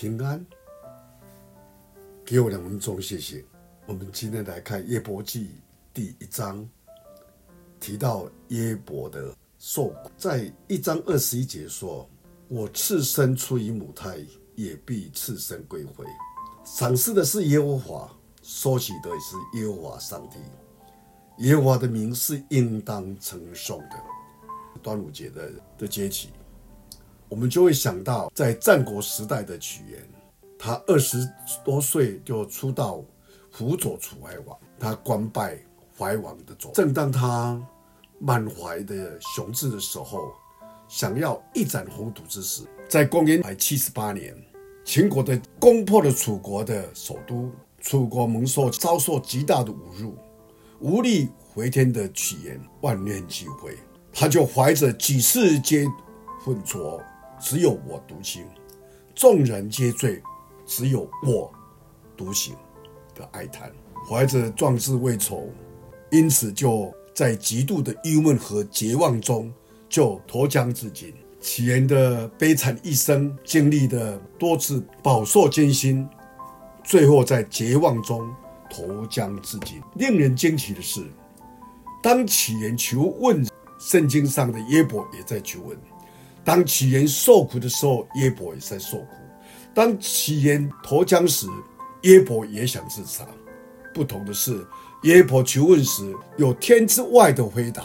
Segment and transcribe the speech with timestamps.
[0.00, 0.42] 平安。
[2.24, 3.44] 给我两分钟，谢谢。
[3.84, 5.50] 我们今天来看约伯记
[5.92, 6.66] 第一章，
[7.78, 12.08] 提到耶伯的受苦，在一章二十一节说
[12.48, 14.24] ：“我赤身出于母胎，
[14.54, 16.06] 也必赤身归回。”
[16.64, 18.10] 赏赐的是耶和华，
[18.42, 20.38] 收取的也是耶和华上帝。
[21.44, 24.02] 耶和华的名是应当称颂的。
[24.82, 26.30] 端午节的的节气，
[27.30, 30.06] 我们就会想到在战国时代的屈原，
[30.58, 31.16] 他二十
[31.64, 33.02] 多岁就出道
[33.52, 35.56] 辅佐楚怀王，他官拜
[35.96, 36.72] 怀王的左。
[36.72, 37.58] 正当他
[38.18, 40.32] 满怀的雄志的时候，
[40.88, 44.36] 想要一展宏图之时，在公元百七十八年，
[44.84, 47.48] 秦国的攻破了楚国的首都，
[47.80, 50.16] 楚国蒙受遭受极大的侮辱。
[50.80, 53.78] 无力回天的屈原万念俱灰，
[54.12, 55.86] 他就怀着几世皆
[56.42, 57.00] 浑浊，
[57.40, 58.44] 只有我独行；
[59.14, 60.22] 众人皆醉，
[60.66, 61.50] 只有我
[62.16, 62.54] 独醒
[63.14, 63.72] 的哀叹，
[64.08, 65.48] 怀着壮志未酬，
[66.10, 69.52] 因此就在极度的郁闷和绝望中
[69.88, 71.14] 就投江自尽。
[71.40, 76.06] 起源的悲惨一生，经历的多次饱受艰辛，
[76.84, 78.30] 最后在绝望中。
[78.72, 79.82] 投江自尽。
[79.96, 81.04] 令人惊奇的是，
[82.00, 83.44] 当起源求问，
[83.80, 85.76] 圣经上的耶伯也在求问；
[86.44, 89.16] 当屈原受苦的时候，耶伯也在受苦；
[89.74, 91.46] 当屈原投江时，
[92.02, 93.26] 耶伯也想自杀。
[93.92, 94.66] 不同的是，
[95.02, 97.82] 耶伯求问时有天之外的回答；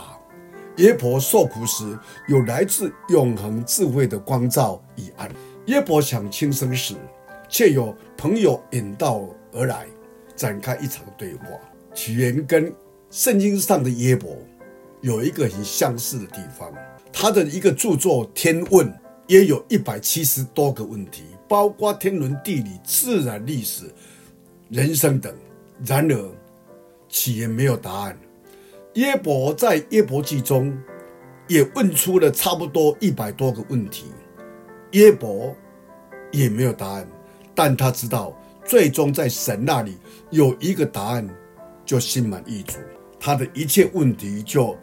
[0.78, 5.36] 耶伯受苦时有来自永恒智慧的光照与安慰。
[5.66, 6.96] 约伯想轻生时，
[7.50, 9.86] 却有朋友引道而来。
[10.36, 11.48] 展开一场对话。
[11.94, 12.74] 屈原跟
[13.10, 14.38] 圣经上的耶伯
[15.00, 16.70] 有一个很相似的地方，
[17.18, 18.86] 他的一个著作《天问》
[19.26, 23.86] 也有一百七十多个问题，包括天文、地理、自然、历史、
[24.70, 25.34] 人生等。
[25.86, 26.32] 然而，
[27.08, 28.18] 屈原没有答案。
[28.96, 30.78] 耶伯在耶伯记中
[31.48, 34.08] 也问出了差不多一百多个问题，
[34.92, 35.56] 耶伯
[36.34, 37.08] 也没有答案，
[37.56, 38.38] 但他知道。
[38.66, 39.96] 最终在神那里
[40.32, 41.30] 有一个答案，
[41.86, 42.80] 就心满意足，
[43.20, 44.76] 他的一切问题就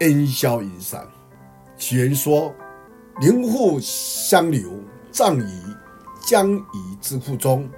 [0.00, 1.06] 烟消云散。
[1.78, 2.54] 屈原说
[3.20, 5.62] ：“灵复相留，葬于
[6.26, 7.68] 江鱼之腹中。”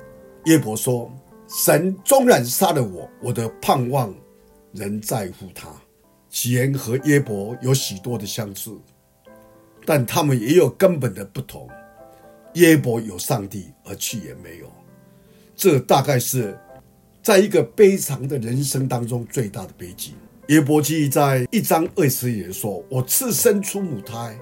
[0.47, 1.11] 耶伯说
[1.49, 4.15] ：“神纵然杀了我，我的盼望
[4.73, 5.69] 仍在乎他。”
[6.31, 8.79] 屈原和耶伯有许多的相似，
[9.85, 11.69] 但他们也有根本的不同。
[12.55, 14.67] 耶伯有上帝，而去，也没有。
[15.57, 16.59] 这大概是
[17.23, 20.13] 在一个悲惨的人生当中最大的悲剧。
[20.49, 24.35] 耶伯记在一章二十节说：“我赤身出母胎，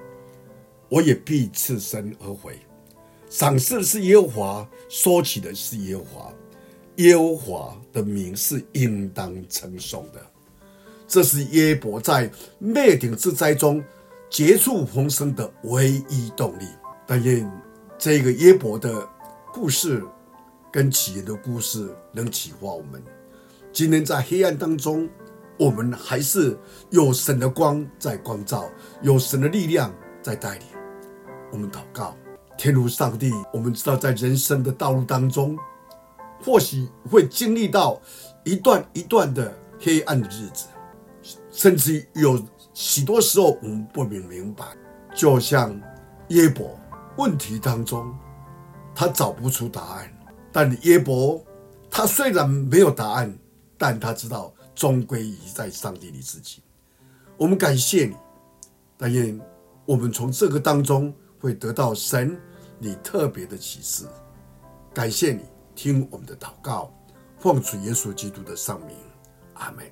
[0.89, 2.57] 我也必赤身而回。
[3.29, 6.33] 赏赐的是耶和华，收起的是耶和华。
[6.97, 10.25] 耶和华的名是应当称颂的。”
[11.09, 12.31] 这是耶伯在
[12.61, 13.83] 灭顶之灾中
[14.31, 16.67] 绝处逢生的唯一动力。
[17.05, 17.51] 但愿
[17.99, 19.09] 这个耶伯的
[19.53, 20.03] 故事。
[20.73, 23.03] 跟屈原的故事能启发我们。
[23.73, 25.09] 今天在黑暗当中，
[25.59, 26.59] 我们还是
[26.91, 28.69] 有神的光在光照，
[29.03, 30.67] 有神的力量在带领。
[31.51, 32.15] 我们祷告，
[32.59, 35.57] 天如上帝，我们知道在人生的道路当中，
[36.43, 38.01] 或许会经历到
[38.45, 40.67] 一段一段的黑暗的日子，
[41.51, 42.43] 甚至有
[42.75, 44.65] 许多时候我们不明明白。
[45.15, 45.75] 就像
[46.29, 46.79] 耶伯
[47.17, 48.15] 问题当中，
[48.95, 50.13] 他找不出答案。
[50.53, 51.43] 但耶伯，
[51.91, 53.39] 他虽然没有答案，
[53.79, 56.63] 但他知道终归已在上帝你自己。
[57.37, 58.15] 我们感谢你，
[58.97, 59.41] 但愿
[59.85, 62.41] 我们从这个当中会得到神
[62.79, 64.07] 你特别的启示。
[64.95, 65.43] 感谢你
[65.75, 66.93] 听我们的祷告，
[67.39, 68.97] 奉主耶稣基督的圣名，
[69.55, 69.85] 阿门。